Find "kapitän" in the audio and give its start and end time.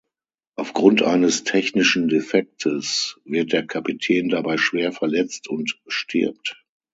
3.67-4.29